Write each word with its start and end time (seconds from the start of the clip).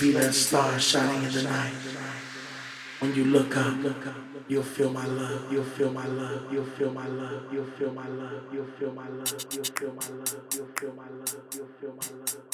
be 0.00 0.12
that 0.12 0.32
star 0.32 0.78
shining 0.78 1.24
in 1.24 1.32
the 1.32 1.42
night. 1.42 1.72
When 3.00 3.14
you 3.14 3.24
look 3.24 3.56
up, 3.56 3.74
you'll 4.46 4.62
feel 4.62 4.90
my 4.90 5.06
love, 5.06 5.52
you'll 5.52 5.64
feel 5.64 5.90
my 5.90 6.06
love, 6.06 6.52
you'll 6.52 6.64
feel 6.64 6.92
my 6.92 7.06
love, 7.06 7.52
you'll 7.52 7.64
feel 7.64 7.92
my 7.92 8.06
love, 8.06 8.44
you'll 8.52 8.66
feel 8.78 8.92
my 8.92 9.08
love, 9.08 9.34
you'll 9.52 9.64
feel 9.66 9.92
my 9.92 10.08
love, 10.08 10.36
you'll 10.54 10.66
feel 10.76 10.92
my 10.94 11.08
love, 11.08 11.36
you'll 11.52 11.68
feel 11.80 11.94
my 11.94 12.18
love, 12.20 12.47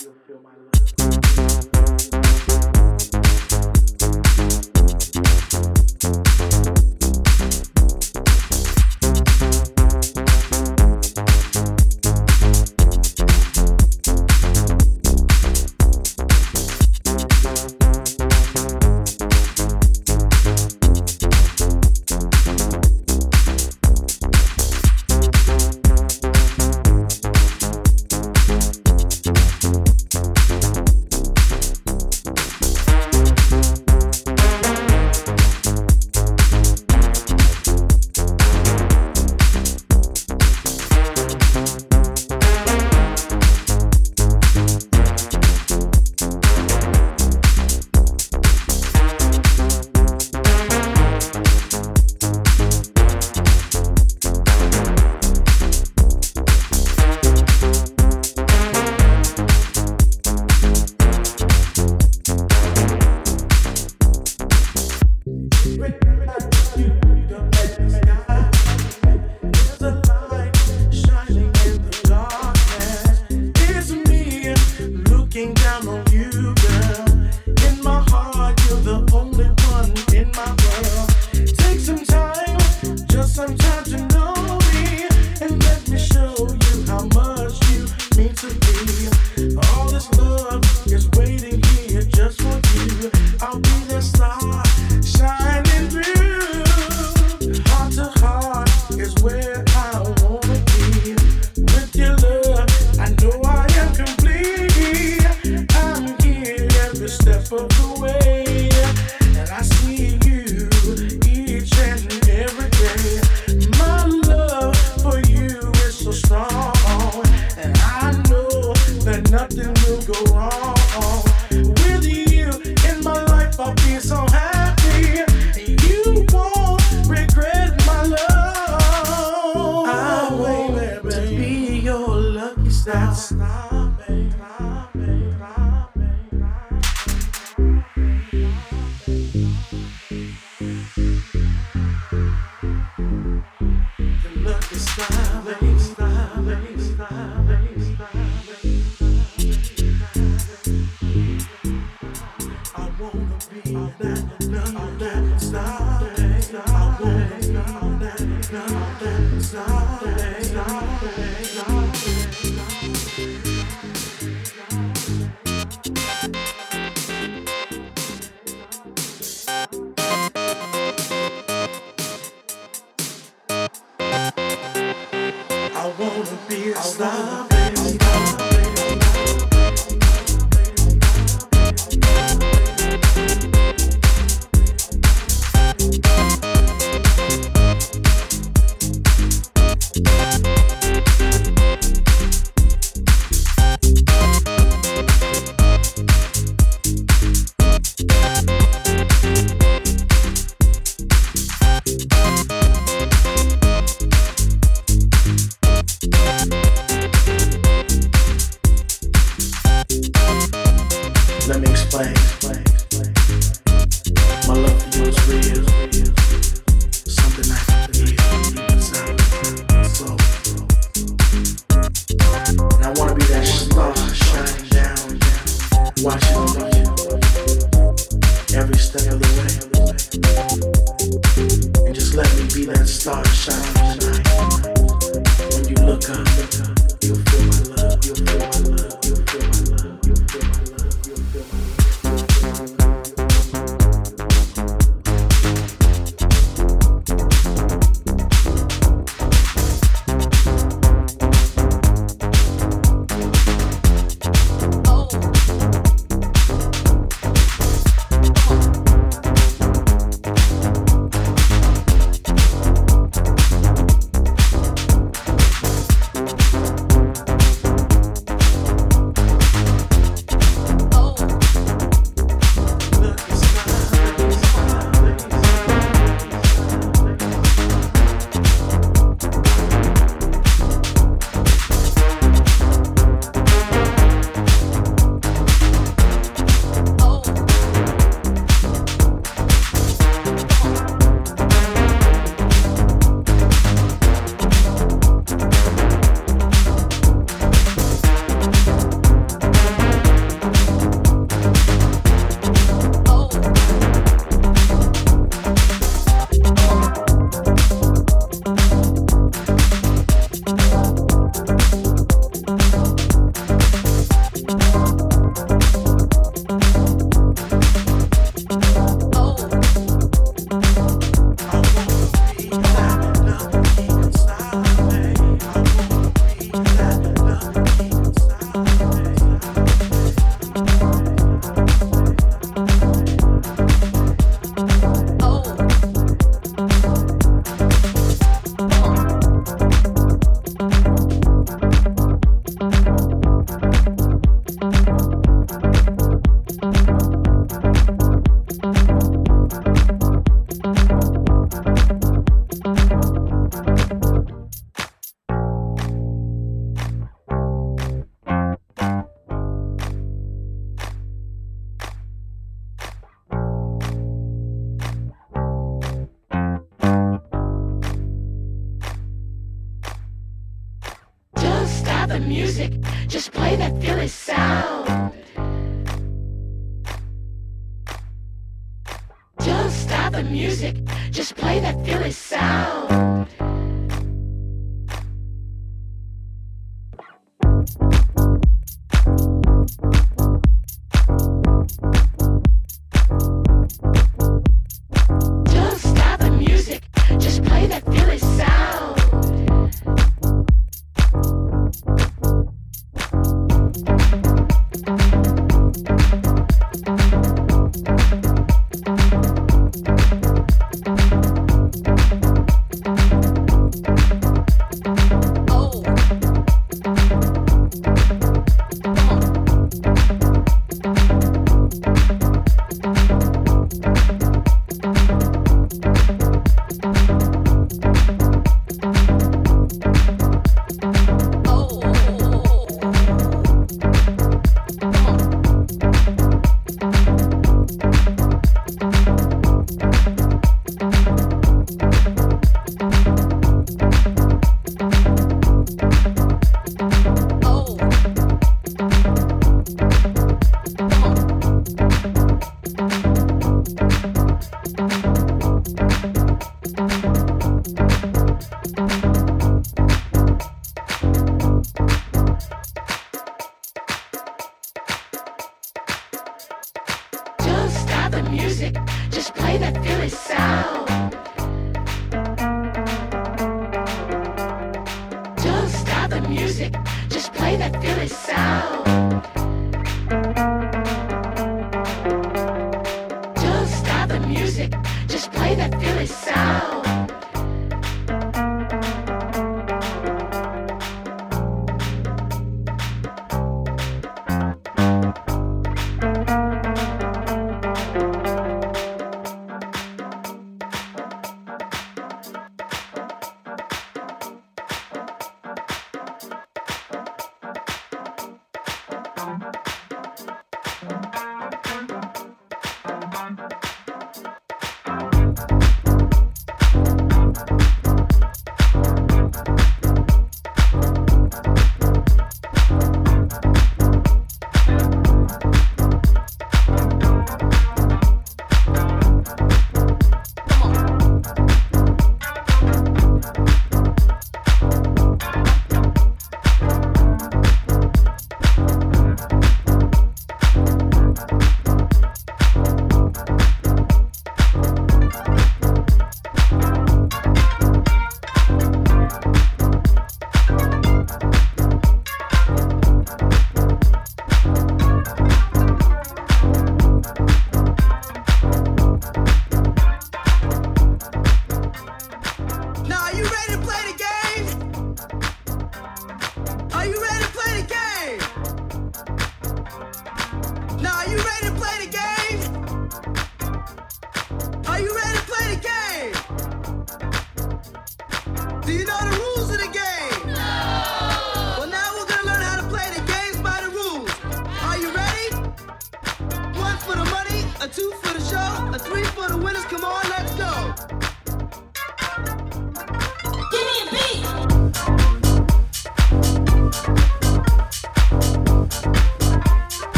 Nah, 153.15 153.21
nah, 153.67 153.91
that, 153.99 154.99
that. 154.99 155.24